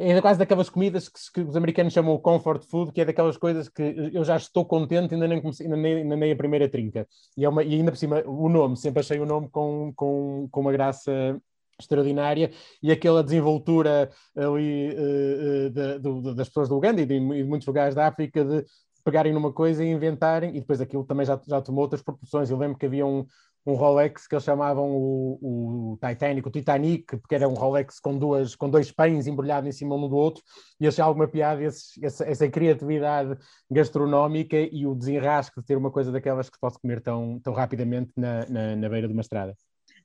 é 0.00 0.20
quase 0.20 0.38
daquelas 0.38 0.70
comidas 0.70 1.08
que, 1.08 1.20
que, 1.34 1.40
os 1.42 1.56
americanos 1.56 1.92
chamam 1.92 2.16
comfort 2.18 2.64
food, 2.64 2.92
que 2.92 3.02
é 3.02 3.04
daquelas 3.04 3.36
coisas 3.36 3.68
que 3.68 3.82
eu 4.12 4.24
já 4.24 4.36
estou 4.36 4.64
contente, 4.64 5.12
ainda 5.14 5.28
nem, 5.28 5.40
comecei, 5.40 5.66
ainda 5.66 5.76
nem, 5.76 5.94
ainda 5.96 6.16
nem 6.16 6.32
a 6.32 6.36
primeira 6.36 6.68
trinca. 6.68 7.06
E, 7.36 7.44
é 7.44 7.48
uma, 7.48 7.62
e 7.62 7.74
ainda 7.74 7.92
por 7.92 7.98
cima, 7.98 8.22
o 8.26 8.48
nome, 8.48 8.76
sempre 8.76 9.00
achei 9.00 9.20
o 9.20 9.26
nome 9.26 9.48
com, 9.50 9.92
com, 9.94 10.48
com 10.50 10.60
uma 10.60 10.72
graça 10.72 11.38
extraordinária 11.78 12.50
e 12.82 12.92
aquela 12.92 13.22
desenvoltura 13.22 14.10
ali 14.36 14.90
uh, 14.90 15.66
uh, 15.66 15.70
de, 15.70 15.98
de, 15.98 16.34
das 16.34 16.48
pessoas 16.48 16.68
do 16.68 16.76
Uganda 16.76 17.00
e 17.00 17.06
de, 17.06 17.18
de 17.18 17.44
muitos 17.44 17.66
lugares 17.66 17.94
da 17.94 18.06
África 18.06 18.44
de 18.44 18.64
pegarem 19.04 19.32
numa 19.32 19.52
coisa 19.52 19.84
e 19.84 19.90
inventarem, 19.90 20.50
e 20.56 20.60
depois 20.60 20.80
aquilo 20.80 21.04
também 21.04 21.24
já, 21.24 21.40
já 21.46 21.60
tomou 21.60 21.82
outras 21.82 22.02
proporções. 22.02 22.50
Eu 22.50 22.58
lembro 22.58 22.78
que 22.78 22.86
havia 22.86 23.06
um, 23.06 23.24
um 23.66 23.74
Rolex 23.74 24.26
que 24.26 24.34
eles 24.34 24.44
chamavam 24.44 24.90
o, 24.90 25.92
o 25.92 25.98
Titanic, 26.06 26.48
o 26.48 26.50
Titanic, 26.50 27.16
porque 27.18 27.34
era 27.34 27.48
um 27.48 27.54
Rolex 27.54 28.00
com, 28.00 28.18
duas, 28.18 28.54
com 28.54 28.68
dois 28.70 28.90
pães 28.90 29.26
embrulhados 29.26 29.68
em 29.68 29.72
cima 29.72 29.94
um 29.94 30.08
do 30.08 30.16
outro, 30.16 30.42
e 30.80 30.86
achei 30.88 31.02
alguma 31.02 31.28
piada 31.28 31.62
essa, 31.62 32.24
essa, 32.24 32.48
criatividade 32.48 33.36
gastronómica 33.70 34.56
e 34.56 34.86
o 34.86 34.94
desenrasque 34.94 35.60
de 35.60 35.66
ter 35.66 35.76
uma 35.76 35.90
coisa 35.90 36.10
daquelas 36.10 36.48
que 36.48 36.56
se 36.56 36.60
pode 36.60 36.78
comer 36.78 37.00
tão, 37.00 37.38
tão 37.40 37.52
rapidamente 37.52 38.12
na, 38.16 38.46
na, 38.46 38.76
na 38.76 38.88
beira 38.88 39.06
de 39.06 39.12
uma 39.12 39.22
estrada 39.22 39.54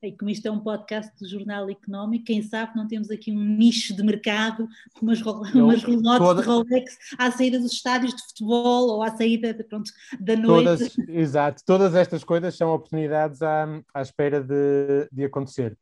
e 0.08 0.12
como 0.12 0.30
isto 0.30 0.48
é 0.48 0.52
um 0.52 0.60
podcast 0.60 1.12
do 1.20 1.28
Jornal 1.28 1.70
Económico, 1.70 2.26
quem 2.26 2.42
sabe 2.42 2.76
não 2.76 2.88
temos 2.88 3.10
aqui 3.10 3.32
um 3.32 3.44
nicho 3.44 3.96
de 3.96 4.04
mercado, 4.04 4.68
umas, 5.02 5.22
umas 5.22 5.84
relotes 5.84 6.28
toda... 6.28 6.42
de 6.42 6.48
Rolex 6.48 6.98
à 7.18 7.32
saída 7.32 7.60
dos 7.60 7.74
estádios 7.74 8.14
de 8.14 8.22
futebol 8.24 8.90
ou 8.90 9.04
à 9.04 9.10
saída 9.16 9.54
de, 9.54 9.64
pronto, 9.64 9.92
da 10.20 10.36
noite. 10.36 10.66
Todas, 10.66 10.98
exato, 11.10 11.64
todas 11.66 11.96
estas 11.96 12.24
coisas 12.24 12.56
são 12.56 12.74
oportunidades 12.74 13.42
à, 13.42 13.68
à 13.94 14.02
espera 14.02 14.42
de, 14.42 15.08
de 15.12 15.26
acontecer. 15.26 15.78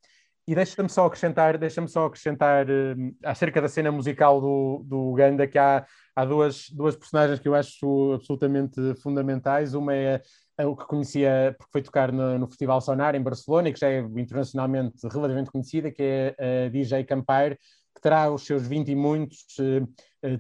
E 0.46 0.54
deixa-me 0.54 0.90
só 0.90 1.06
acrescentar, 1.06 1.58
deixa-me 1.58 1.88
só 1.88 2.06
acrescentar 2.06 2.70
uh, 2.70 3.16
acerca 3.24 3.62
da 3.62 3.70
cena 3.70 3.92
musical 3.92 4.42
do, 4.42 4.84
do 4.86 5.12
Uganda, 5.12 5.48
que 5.48 5.58
há, 5.58 5.86
há 6.16 6.26
duas, 6.26 6.70
duas 6.70 6.96
personagens 6.96 7.40
que 7.40 7.48
eu 7.48 7.56
acho 7.56 8.14
absolutamente 8.14 8.80
fundamentais. 8.96 9.74
Uma 9.74 9.94
é 10.58 10.66
o 10.66 10.76
que 10.76 10.86
conhecia, 10.86 11.56
porque 11.58 11.72
foi 11.72 11.82
tocar 11.82 12.12
no, 12.12 12.38
no, 12.38 12.48
Festival 12.48 12.80
Sonar 12.82 13.16
em 13.16 13.22
Barcelona 13.22 13.70
e 13.70 13.74
que 13.74 13.80
já 13.80 13.90
é 13.90 14.00
internacionalmente 14.00 15.08
relativamente 15.08 15.52
conhecida, 15.52 15.92
que 15.92 16.04
é 16.04 16.66
a 16.66 16.70
DJ 16.70 17.04
Campire, 17.06 17.58
que 17.94 18.02
terá 18.02 18.32
os 18.32 18.46
seus 18.46 18.68
20 18.68 18.90
e 18.90 18.96
muitos, 18.96 19.46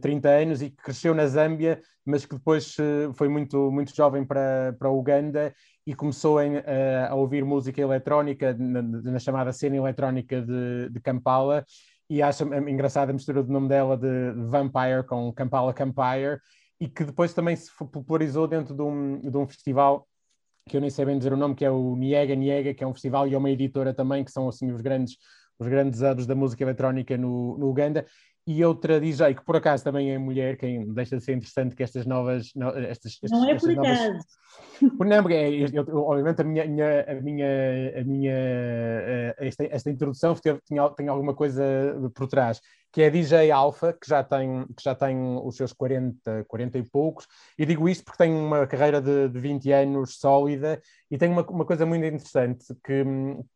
30 0.01 0.29
eh, 0.29 0.31
eh, 0.31 0.43
anos 0.43 0.61
e 0.61 0.69
que 0.69 0.77
cresceu 0.77 1.13
na 1.13 1.27
Zâmbia, 1.27 1.81
mas 2.05 2.25
que 2.25 2.35
depois 2.35 2.75
eh, 2.79 3.11
foi 3.13 3.27
muito, 3.27 3.71
muito 3.71 3.95
jovem 3.95 4.25
para, 4.25 4.75
para 4.77 4.89
Uganda 4.89 5.53
e 5.85 5.93
começou 5.93 6.41
em, 6.41 6.57
a, 6.57 7.09
a, 7.09 7.15
ouvir 7.15 7.43
música 7.43 7.81
eletrónica 7.81 8.53
na, 8.53 8.81
na, 8.81 9.19
chamada 9.19 9.51
cena 9.51 9.75
eletrónica 9.75 10.41
de, 10.41 10.89
de 10.89 10.99
Kampala. 10.99 11.65
E 12.09 12.21
acho 12.21 12.43
engraçada 12.67 13.11
a 13.11 13.13
mistura 13.13 13.43
do 13.43 13.51
nome 13.51 13.69
dela 13.69 13.97
de 13.97 14.33
Vampire 14.49 15.05
com 15.07 15.31
Kampala 15.33 15.73
Campire 15.73 16.39
e 16.79 16.87
que 16.87 17.03
depois 17.03 17.33
também 17.33 17.55
se 17.55 17.71
popularizou 17.77 18.47
dentro 18.47 18.75
de 18.75 18.81
um, 18.81 19.19
de 19.19 19.37
um 19.37 19.47
festival 19.47 20.07
que 20.67 20.77
eu 20.77 20.81
nem 20.81 20.89
sei 20.89 21.05
bem 21.05 21.17
dizer 21.17 21.33
o 21.33 21.37
nome, 21.37 21.55
que 21.55 21.65
é 21.65 21.69
o 21.69 21.95
Niega 21.95 22.35
Niega, 22.35 22.73
que 22.73 22.83
é 22.83 22.87
um 22.87 22.93
festival 22.93 23.27
e 23.27 23.33
é 23.33 23.37
uma 23.37 23.49
editora 23.49 23.93
também, 23.93 24.23
que 24.23 24.31
são 24.31 24.47
assim 24.47 24.71
os 24.71 24.81
grandes, 24.81 25.17
os 25.59 25.67
grandes 25.67 26.01
hubs 26.01 26.25
da 26.25 26.35
música 26.35 26.63
eletrónica 26.63 27.17
no, 27.17 27.57
no 27.57 27.69
Uganda, 27.69 28.05
e 28.45 28.63
outra 28.65 28.99
DJ 28.99 29.35
que 29.35 29.43
por 29.43 29.55
acaso 29.55 29.83
também 29.83 30.11
é 30.11 30.17
mulher, 30.17 30.57
quem 30.57 30.91
deixa 30.93 31.17
de 31.17 31.23
ser 31.23 31.33
interessante 31.33 31.75
que 31.75 31.83
estas 31.83 32.05
novas. 32.05 32.51
Estas, 32.89 33.19
estas, 33.23 33.31
não 33.31 33.49
é 33.49 33.55
por 33.57 33.71
acaso. 33.71 34.19
Não, 34.99 35.29
é, 35.29 35.49
eu, 35.49 35.97
obviamente 35.97 36.41
a 36.41 36.43
minha, 36.43 36.63
a 36.63 37.21
minha, 37.21 37.99
a 37.99 38.03
minha, 38.03 38.33
eh, 38.33 39.35
esta, 39.39 39.63
esta 39.65 39.89
introdução 39.89 40.35
teve, 40.35 40.59
tinha, 40.65 40.89
tem 40.89 41.07
alguma 41.07 41.33
coisa 41.33 41.63
por 42.13 42.27
trás, 42.27 42.61
que 42.91 43.01
é 43.01 43.07
a 43.07 43.09
DJ 43.09 43.49
Alpha, 43.49 43.93
que 43.93 44.07
já 44.07 44.23
tem, 44.23 44.65
que 44.67 44.83
já 44.83 44.93
tem 44.93 45.17
os 45.43 45.55
seus 45.55 45.71
40, 45.71 46.45
40 46.47 46.77
e 46.77 46.83
poucos, 46.83 47.27
e 47.57 47.65
digo 47.65 47.87
isto 47.87 48.03
porque 48.03 48.21
tem 48.21 48.33
uma 48.33 48.67
carreira 48.67 49.01
de, 49.01 49.29
de 49.29 49.39
20 49.39 49.71
anos 49.71 50.17
sólida 50.19 50.81
e 51.09 51.17
tem 51.17 51.29
uma, 51.29 51.43
uma 51.43 51.65
coisa 51.65 51.85
muito 51.85 52.05
interessante, 52.05 52.65
que, 52.83 53.03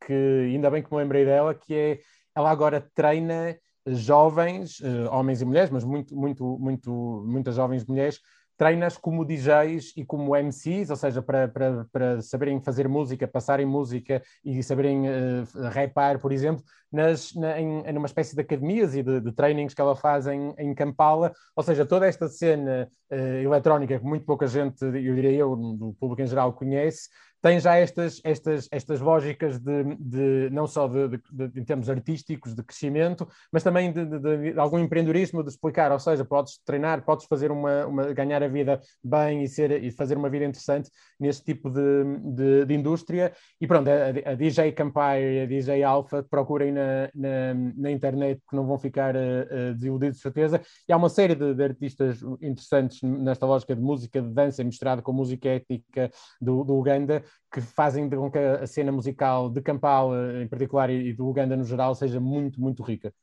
que 0.06 0.13
ainda 0.13 0.72
bem 0.72 0.82
que 0.82 0.91
me 0.91 0.98
lembrei 0.98 1.25
dela, 1.25 1.53
que 1.53 1.74
é 1.75 2.00
ela 2.36 2.51
agora 2.51 2.88
treina 2.94 3.58
jovens, 3.88 4.79
uh, 4.79 5.10
homens 5.12 5.41
e 5.41 5.46
mulheres, 5.46 5.70
mas 5.70 5.84
muito, 5.84 6.15
muito, 6.15 6.58
muito, 6.60 7.24
muitas 7.25 7.56
jovens 7.56 7.86
mulheres, 7.86 8.20
treinas 8.58 8.98
como 8.98 9.24
DJs 9.24 9.94
e 9.96 10.03
como 10.03 10.36
MCs, 10.36 10.89
ou 10.89 10.96
seja, 10.96 11.22
para, 11.22 11.48
para, 11.48 11.86
para 11.91 12.22
saberem 12.22 12.60
fazer 12.60 12.88
música, 12.88 13.27
passarem 13.27 13.65
música 13.65 14.22
e 14.44 14.63
saberem 14.63 15.08
uh, 15.08 15.70
rapar, 15.72 16.20
por 16.20 16.32
exemplo, 16.32 16.63
nas, 16.91 17.36
na, 17.36 17.60
em, 17.62 17.84
numa 17.94 18.08
espécie 18.08 18.36
de 18.36 18.41
academias 18.41 18.96
e 18.96 19.03
de, 19.03 19.22
de 19.22 19.32
trainings 19.32 19.75
que 19.75 19.82
ela 19.82 19.96
faz 19.96 20.25
em, 20.25 20.53
em 20.58 20.74
Kampala, 20.74 21.32
ou 21.56 21.63
seja, 21.63 21.86
toda 21.86 22.08
esta 22.08 22.27
cena 22.27 22.89
uh, 23.12 23.15
eletrónica 23.15 24.00
que 24.00 24.06
muito 24.06 24.25
pouca 24.25 24.48
gente, 24.48 24.84
eu 24.84 24.91
diria 24.91 25.32
eu, 25.32 25.56
do 25.56 25.96
público 26.00 26.24
em 26.24 26.27
geral, 26.27 26.51
conhece, 26.53 27.10
tem 27.41 27.60
já 27.60 27.75
estas, 27.75 28.20
estas, 28.24 28.67
estas 28.72 29.00
lógicas 29.00 29.60
de, 29.60 29.84
de 30.00 30.50
não 30.51 30.67
só 30.67 30.88
de, 30.88 31.08
de, 31.08 31.48
de, 31.48 31.60
em 31.60 31.63
termos 31.63 31.89
artísticos, 31.89 32.56
de 32.56 32.63
crescimento, 32.63 33.27
mas 33.51 33.63
também 33.63 33.91
de, 33.91 34.58
algum 34.58 34.79
empreendedorismo, 34.79 35.44
de 35.44 35.50
explicar, 35.50 35.91
ou 35.91 36.00
seja, 36.00 36.25
podes 36.25 36.60
treinar, 36.65 37.03
podes 37.03 37.25
fazer 37.25 37.51
uma, 37.51 37.86
uma 37.86 38.13
ganhar 38.13 38.41
a 38.41 38.48
vida 38.48 38.82
bem 39.03 39.44
e, 39.44 39.48
ser, 39.48 39.84
e 39.84 39.91
fazer 39.91 40.17
uma 40.17 40.29
vida 40.29 40.46
interessante 40.46 40.89
neste 41.20 41.44
tipo 41.44 41.70
de, 41.70 42.65
de, 42.65 42.74
indústria. 42.74 43.32
E 43.62 43.67
pronto, 43.67 43.89
a, 43.89 44.32
a 44.32 44.36
DJ 44.36 44.72
Campire 44.72 45.36
e 45.36 45.41
a 45.41 45.46
DJ 45.46 45.84
Alpha 45.84 46.24
procurem 46.24 46.72
na, 46.72 47.10
na, 47.13 47.53
na, 47.75 47.91
internet 47.91 48.41
que 48.50 48.56
não 48.56 48.65
vão 48.65 48.77
ficar 48.77 49.15
uh, 49.15 49.74
desiludidos 49.74 50.17
de 50.17 50.24
certeza. 50.24 50.62
E 50.88 50.94
há 50.94 50.98
uma 50.98 51.10
série 51.10 51.36
de, 51.36 51.63
artistas 51.63 52.22
interessantes 52.41 53.01
nesta 53.01 53.46
lógica 53.46 53.75
de 53.75 53.82
música 53.82 54.22
de 54.22 54.29
dança 54.29 54.63
misturada 54.63 55.01
com 55.01 55.12
música 55.12 55.50
étnica 55.50 56.10
do, 56.41 56.63
do 56.63 56.75
Uganda 56.75 57.24
que 57.51 57.62
fazem 57.62 58.10
com 58.10 58.31
que 58.31 58.38
a 58.38 58.67
cena 58.67 58.91
musical 58.91 59.50
de 59.50 59.62
Kampala 59.62 60.41
em 60.41 60.48
particular 60.48 60.89
e 60.89 61.13
do 61.13 61.27
Uganda 61.27 61.55
no 61.55 61.63
geral 61.63 61.96
seja 61.96 62.19
muito, 62.19 62.60
muito 62.60 62.84
rica. 62.84 63.13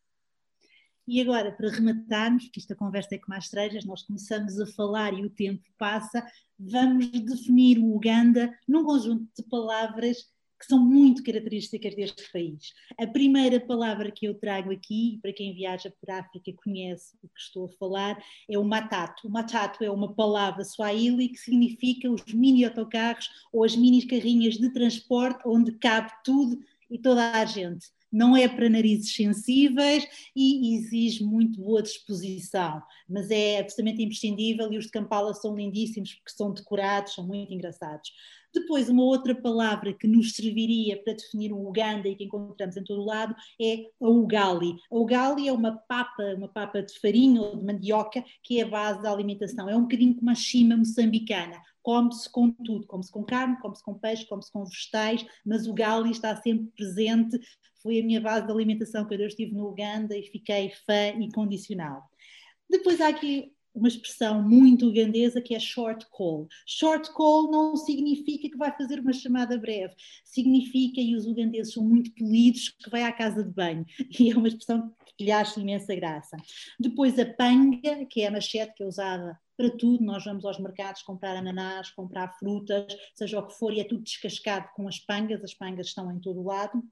E 1.07 1.21
agora, 1.21 1.53
para 1.53 1.69
rematarmos, 1.69 2.45
porque 2.45 2.61
esta 2.61 2.75
conversa 2.75 3.15
é 3.15 3.19
com 3.19 3.29
mais 3.29 3.45
estrelas, 3.45 3.85
nós 3.85 4.03
começamos 4.03 4.59
a 4.59 4.67
falar 4.67 5.13
e 5.13 5.25
o 5.25 5.29
tempo 5.29 5.63
passa, 5.77 6.27
vamos 6.59 7.11
definir 7.11 7.79
o 7.79 7.95
Uganda 7.95 8.51
num 8.67 8.85
conjunto 8.85 9.29
de 9.37 9.43
palavras 9.49 10.34
que 10.65 10.69
são 10.69 10.79
muito 10.79 11.23
características 11.23 11.95
deste 11.95 12.33
país. 12.33 12.73
A 12.99 13.07
primeira 13.07 13.61
palavra 13.61 14.11
que 14.11 14.27
eu 14.27 14.35
trago 14.35 14.73
aqui, 14.73 15.19
para 15.21 15.33
quem 15.33 15.55
viaja 15.55 15.93
por 16.01 16.11
África 16.11 16.53
conhece 16.53 17.15
o 17.23 17.29
que 17.29 17.41
estou 17.41 17.67
a 17.67 17.69
falar, 17.79 18.23
é 18.49 18.59
o 18.59 18.65
matatu. 18.65 19.29
O 19.29 19.31
matatu 19.31 19.85
é 19.85 19.91
uma 19.91 20.13
palavra 20.15 20.65
swahili 20.65 21.29
que 21.29 21.39
significa 21.39 22.11
os 22.11 22.25
mini 22.33 22.65
autocarros 22.65 23.29
ou 23.53 23.65
as 23.65 23.77
mini 23.77 24.07
carrinhas 24.07 24.55
de 24.55 24.71
transporte 24.71 25.43
onde 25.47 25.73
cabe 25.73 26.11
tudo 26.25 26.59
e 26.91 26.99
toda 26.99 27.33
a 27.33 27.45
gente. 27.45 27.87
Não 28.11 28.37
é 28.37 28.47
para 28.47 28.71
narizes 28.71 29.13
sensíveis 29.13 30.07
e 30.37 30.77
exige 30.77 31.25
muito 31.25 31.61
boa 31.61 31.83
disposição, 31.83 32.81
mas 33.09 33.29
é 33.29 33.59
absolutamente 33.59 34.05
imprescindível 34.05 34.73
e 34.73 34.79
os 34.79 34.85
de 34.85 34.93
Kampala 34.93 35.35
são 35.35 35.57
lindíssimos 35.57 36.15
porque 36.15 36.31
são 36.31 36.55
decorados, 36.55 37.15
são 37.15 37.27
muito 37.27 37.53
engraçados. 37.53 38.13
Depois, 38.55 38.89
uma 38.89 39.03
outra 39.03 39.35
palavra 39.35 39.93
que 39.93 40.07
nos 40.07 40.33
serviria 40.33 40.97
para 41.03 41.15
definir 41.15 41.53
o 41.53 41.67
Uganda 41.67 42.09
e 42.09 42.15
que 42.15 42.25
encontramos 42.25 42.77
em 42.77 42.85
todo 42.85 43.03
o 43.03 43.05
lado 43.05 43.35
é 43.61 43.91
a 44.01 44.09
ugali. 44.09 44.77
A 44.91 44.97
ugali 44.97 45.49
é 45.49 45.53
uma 45.53 45.77
papa, 45.77 46.23
uma 46.37 46.47
papa 46.47 46.81
de 46.81 46.97
farinha 47.01 47.43
ou 47.43 47.57
de 47.57 47.65
mandioca, 47.65 48.25
que 48.45 48.61
é 48.61 48.63
a 48.63 48.69
base 48.69 49.03
da 49.03 49.11
alimentação. 49.11 49.69
É 49.69 49.77
um 49.77 49.83
bocadinho 49.83 50.15
como 50.15 50.31
a 50.31 50.35
chima 50.37 50.77
moçambicana. 50.77 51.61
Come-se 51.83 52.31
com 52.31 52.51
tudo, 52.51 52.87
come-se 52.87 53.11
com 53.11 53.25
carne, 53.25 53.59
come-se 53.61 53.83
com 53.83 53.95
peixe, 53.95 54.25
come-se 54.27 54.53
com 54.53 54.65
vegetais, 54.65 55.27
mas 55.45 55.67
o 55.67 55.75
gali 55.75 56.13
está 56.13 56.37
sempre 56.37 56.69
presente. 56.77 57.41
Foi 57.83 58.01
a 58.01 58.05
minha 58.05 58.21
base 58.21 58.47
de 58.47 58.53
alimentação 58.53 59.05
quando 59.05 59.21
eu 59.21 59.27
estive 59.27 59.53
no 59.53 59.69
Uganda 59.69 60.17
e 60.17 60.23
fiquei 60.23 60.71
fã 60.87 61.09
incondicional. 61.19 62.09
Depois 62.71 63.01
há 63.01 63.09
aqui 63.09 63.53
uma 63.75 63.89
expressão 63.89 64.43
muito 64.43 64.89
ugandesa 64.89 65.41
que 65.41 65.55
é 65.55 65.59
short 65.59 66.07
call. 66.11 66.47
Short 66.67 67.13
call 67.13 67.51
não 67.51 67.77
significa 67.77 68.49
que 68.49 68.57
vai 68.57 68.75
fazer 68.77 69.01
uma 69.01 69.13
chamada 69.13 69.59
breve, 69.59 69.95
significa, 70.25 71.01
e 71.01 71.17
os 71.17 71.27
ugandeses 71.27 71.73
são 71.73 71.85
muito 71.85 72.15
polidos, 72.15 72.69
que 72.69 72.89
vai 72.91 73.03
à 73.03 73.13
casa 73.13 73.43
de 73.43 73.51
banho. 73.51 73.85
E 74.25 74.31
é 74.31 74.37
uma 74.37 74.49
expressão 74.49 74.95
que 75.17 75.25
lhe 75.25 75.33
acho 75.33 75.61
imensa 75.61 75.95
graça. 75.95 76.37
Depois 76.79 77.19
a 77.19 77.27
panga, 77.27 78.07
que 78.09 78.23
é 78.23 78.29
a 78.29 78.31
machete 78.31 78.73
que 78.75 78.83
é 78.83 78.87
usada 78.87 79.39
para 79.57 79.71
tudo, 79.71 80.05
nós 80.05 80.25
vamos 80.25 80.45
aos 80.45 80.59
mercados 80.59 81.03
comprar 81.03 81.37
ananás, 81.37 81.91
comprar 81.91 82.37
frutas, 82.39 82.87
seja 83.15 83.39
o 83.39 83.47
que 83.47 83.55
for, 83.55 83.73
e 83.73 83.81
é 83.81 83.85
tudo 83.85 84.03
descascado 84.03 84.69
com 84.75 84.89
as 84.89 84.99
pangas, 84.99 85.43
as 85.43 85.55
pangas 85.55 85.89
estão 85.89 86.11
em 86.11 86.19
todo 86.19 86.41
o 86.41 86.45
lado. 86.45 86.83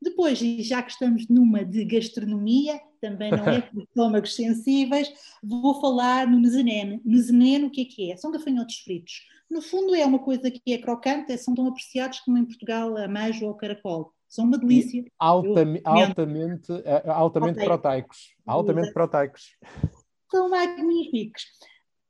Depois, 0.00 0.40
e 0.40 0.62
já 0.62 0.82
que 0.82 0.92
estamos 0.92 1.28
numa 1.28 1.64
de 1.64 1.84
gastronomia, 1.84 2.80
também 3.00 3.30
não 3.30 3.48
é 3.48 3.60
para 3.62 3.82
estômagos 3.82 4.34
sensíveis, 4.34 5.12
vou 5.42 5.80
falar 5.80 6.26
no 6.26 6.38
nezeneno. 6.40 7.00
Nezeneno, 7.04 7.66
o 7.66 7.70
que 7.70 7.82
é 7.82 7.84
que 7.84 8.12
é? 8.12 8.16
São 8.16 8.30
gafanhotos 8.30 8.76
fritos. 8.78 9.26
No 9.50 9.62
fundo 9.62 9.94
é 9.94 10.04
uma 10.04 10.18
coisa 10.18 10.50
que 10.50 10.72
é 10.72 10.78
crocante, 10.78 11.36
são 11.38 11.54
tão 11.54 11.66
apreciados 11.66 12.20
como 12.20 12.36
em 12.36 12.44
Portugal 12.44 12.96
a 12.96 13.08
majo 13.08 13.46
ou 13.46 13.54
caracol. 13.54 14.12
São 14.28 14.44
uma 14.44 14.58
delícia. 14.58 15.04
Altamente, 15.18 15.82
altamente, 15.84 16.72
eh, 16.84 17.02
altamente 17.06 17.64
proteicos. 17.64 18.36
Altamente 18.46 18.92
proteicos. 18.92 19.56
São 20.30 20.50
magníficos. 20.50 21.44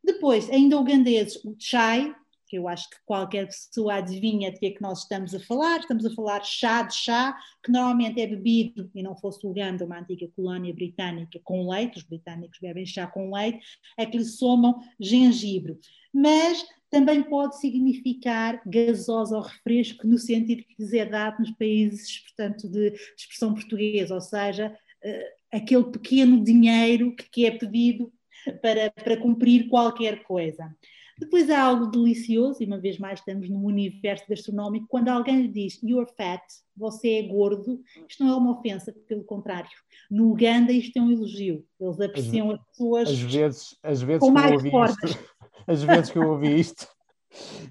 Depois, 0.09 0.49
ainda 0.49 0.79
ugandeses, 0.81 1.37
o 1.45 1.55
chai, 1.59 2.15
que 2.47 2.57
eu 2.57 2.67
acho 2.67 2.89
que 2.89 2.97
qualquer 3.05 3.45
pessoa 3.45 3.97
adivinha 3.97 4.51
de 4.51 4.59
que 4.59 4.65
é 4.65 4.71
que 4.71 4.81
nós 4.81 5.03
estamos 5.03 5.35
a 5.35 5.41
falar. 5.41 5.81
Estamos 5.81 6.07
a 6.07 6.15
falar 6.15 6.43
chá 6.43 6.81
de 6.81 6.95
chá, 6.95 7.39
que 7.63 7.71
normalmente 7.71 8.19
é 8.19 8.27
bebido, 8.27 8.91
e 8.95 9.03
não 9.03 9.15
fosse 9.15 9.47
Uganda, 9.47 9.85
uma 9.85 10.01
antiga 10.01 10.27
colónia 10.35 10.73
britânica, 10.73 11.39
com 11.45 11.69
leite, 11.69 11.99
os 11.99 12.05
britânicos 12.05 12.59
bebem 12.59 12.87
chá 12.87 13.07
com 13.07 13.31
leite, 13.35 13.61
é 13.99 14.07
que 14.07 14.17
lhe 14.17 14.25
somam 14.25 14.81
gengibre. 14.99 15.79
Mas 16.11 16.67
também 16.89 17.23
pode 17.23 17.61
significar 17.61 18.63
gasosa 18.65 19.37
ou 19.37 19.43
refresco, 19.43 20.07
no 20.07 20.17
sentido 20.17 20.65
que 20.65 20.83
lhes 20.83 20.95
é 20.95 21.05
dado 21.05 21.41
nos 21.41 21.51
países, 21.51 22.21
portanto, 22.21 22.67
de, 22.67 22.95
expressão 23.15 23.53
portuguesa, 23.53 24.15
ou 24.15 24.23
seja, 24.23 24.75
uh, 25.05 25.55
aquele 25.55 25.85
pequeno 25.91 26.43
dinheiro 26.43 27.15
que 27.31 27.45
é 27.45 27.51
pedido 27.51 28.11
para, 28.61 28.91
para 28.91 29.17
cumprir 29.17 29.69
qualquer 29.69 30.23
coisa. 30.23 30.75
Depois 31.19 31.51
há 31.51 31.61
algo 31.61 31.87
delicioso, 31.87 32.63
e 32.63 32.67
uma 32.67 32.79
vez 32.79 32.97
mais 32.97 33.19
estamos 33.19 33.51
num 33.51 33.65
universo 33.65 34.25
gastronómico, 34.29 34.87
quando 34.89 35.09
alguém 35.09 35.43
lhe 35.43 35.49
diz 35.49 35.83
you're 35.83 36.09
fat, 36.17 36.43
você 36.77 37.15
é 37.15 37.23
gordo, 37.23 37.81
isto 38.09 38.23
não 38.23 38.33
é 38.33 38.37
uma 38.37 38.53
ofensa, 38.53 38.95
pelo 39.09 39.25
contrário. 39.25 39.69
No 40.09 40.31
Uganda 40.31 40.71
isto 40.71 40.97
é 40.97 41.03
um 41.03 41.11
elogio. 41.11 41.65
Eles 41.81 42.01
apreciam 42.01 42.51
as, 42.53 42.61
as 42.61 42.67
pessoas 42.69 43.09
às 43.09 43.19
vezes, 43.19 43.79
às 43.83 44.03
vezes 44.03 44.21
com 44.21 44.31
mais 44.31 44.63
fortes. 44.71 45.19
Às 45.67 45.83
vezes 45.83 46.11
que 46.11 46.17
eu 46.17 46.27
ouvi 46.27 46.59
isto 46.59 46.89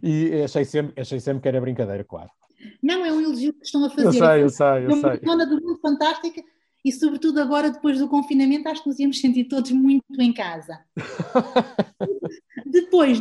e 0.04 0.44
achei 0.44 0.64
sempre, 0.64 1.02
achei 1.02 1.20
sempre 1.20 1.42
que 1.42 1.48
era 1.48 1.60
brincadeira, 1.60 2.04
claro. 2.04 2.30
Não, 2.82 3.04
é 3.04 3.12
um 3.12 3.20
elogio 3.20 3.54
que 3.54 3.66
estão 3.66 3.84
a 3.86 3.90
fazer. 3.90 4.08
Eu 4.08 4.14
sei, 4.14 4.44
eu 4.44 4.50
sei, 4.50 4.86
eu 4.86 4.92
sei. 4.92 5.20
É 5.24 5.34
uma 5.34 5.46
do 5.48 5.60
mundo 5.60 5.80
fantástica 5.82 6.44
e 6.88 6.92
sobretudo 6.94 7.42
agora 7.42 7.70
depois 7.70 8.00
do 8.00 8.08
confinamento 8.08 8.70
acho 8.70 8.82
que 8.82 8.88
nos 8.88 8.98
íamos 8.98 9.20
sentir 9.20 9.44
todos 9.46 9.72
muito 9.72 10.06
em 10.22 10.32
casa. 10.32 10.80
Depois, 12.66 13.20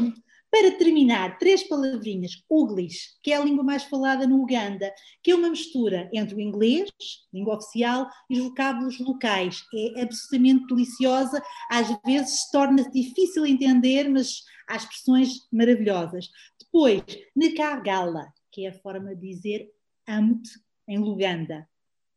para 0.49 0.71
terminar, 0.79 1.37
três 1.37 1.65
palavrinhas. 1.65 2.45
Uglish, 2.49 3.19
que 3.25 3.33
é 3.33 3.37
a 3.37 3.45
língua 3.45 3.65
mais 3.65 3.83
falada 3.83 4.25
no 4.25 4.41
Uganda, 4.41 4.93
que 5.21 5.33
é 5.33 5.35
uma 5.35 5.51
mistura 5.51 6.09
entre 6.13 6.37
o 6.37 6.41
inglês, 6.41 6.89
língua 7.35 7.57
oficial, 7.57 8.09
e 8.31 8.39
os 8.39 8.47
vocábulos 8.47 9.01
locais. 9.01 9.65
É 9.75 10.03
absolutamente 10.03 10.67
deliciosa, 10.69 11.43
às 11.69 11.89
vezes 12.07 12.49
torna-se 12.53 12.91
difícil 12.93 13.45
entender, 13.45 14.09
mas 14.09 14.45
há 14.69 14.77
expressões 14.77 15.49
maravilhosas. 15.53 16.29
Depois, 16.61 17.03
Nekagala, 17.35 18.29
que 18.53 18.65
é 18.65 18.69
a 18.69 18.81
forma 18.81 19.13
de 19.17 19.29
dizer 19.29 19.69
amo-te 20.07 20.51
em 20.87 20.99
Luganda. 20.99 21.69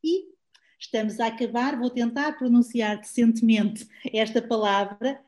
E 0.04 0.39
estamos 0.80 1.20
a 1.20 1.28
acabar, 1.28 1.78
vou 1.78 1.90
tentar 1.90 2.34
pronunciar 2.38 2.98
decentemente 2.98 3.88
esta 4.14 4.42
palavra, 4.42 5.20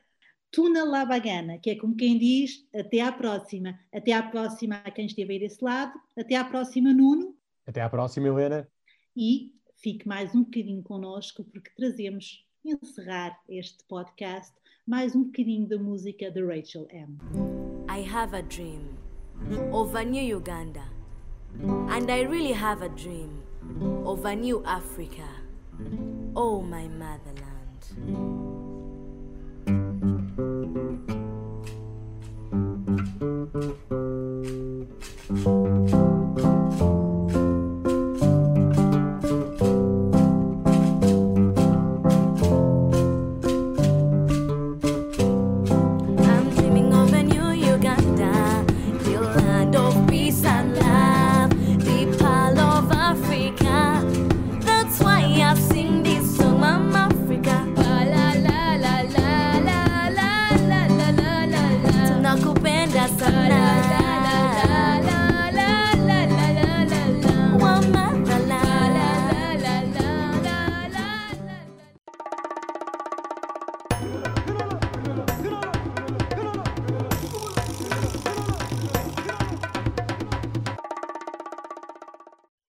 Tuna 0.52 0.84
Labagana, 0.84 1.58
que 1.58 1.70
é 1.70 1.76
como 1.76 1.96
quem 1.96 2.18
diz 2.18 2.66
até 2.74 3.02
à 3.02 3.12
próxima. 3.12 3.80
Até 3.94 4.12
à 4.12 4.22
próxima 4.22 4.82
a 4.84 4.92
quem 4.92 5.06
esteve 5.06 5.34
aí 5.34 5.40
desse 5.40 5.64
lado. 5.64 5.94
Até 6.18 6.36
à 6.36 6.44
próxima, 6.44 6.94
Nuno. 6.94 7.36
Até 7.66 7.82
à 7.82 7.90
próxima, 7.90 8.28
Helena. 8.28 8.68
E 9.16 9.54
fique 9.78 10.08
mais 10.08 10.36
um 10.36 10.44
bocadinho 10.44 10.84
connosco, 10.84 11.44
porque 11.46 11.72
trazemos 11.76 12.46
encerrar 12.66 13.40
este 13.48 13.84
podcast 13.86 14.54
mais 14.86 15.16
um 15.16 15.24
bocadinho 15.24 15.68
da 15.68 15.78
música 15.78 16.30
de 16.30 16.44
Rachel 16.44 16.88
M. 16.90 17.18
I 17.90 18.04
have 18.04 18.36
a 18.36 18.42
dream 18.42 18.98
of 19.72 19.96
a 19.96 20.04
new 20.04 20.38
Uganda. 20.38 20.84
And 21.90 22.10
I 22.10 22.22
really 22.24 22.54
have 22.54 22.84
a 22.84 22.90
dream 22.90 23.42
of 24.06 24.26
a 24.26 24.36
new 24.36 24.64
Africa. 24.66 25.41
Oh, 26.36 26.62
my 26.62 26.88
motherland. 26.88 28.51